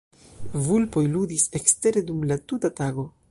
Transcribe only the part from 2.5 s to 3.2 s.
tuta tago.